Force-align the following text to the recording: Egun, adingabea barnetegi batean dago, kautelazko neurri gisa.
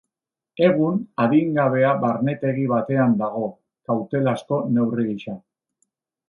Egun, 0.67 0.95
adingabea 1.25 1.91
barnetegi 2.05 2.65
batean 2.71 3.13
dago, 3.19 3.45
kautelazko 3.93 4.61
neurri 4.79 5.07
gisa. 5.13 5.37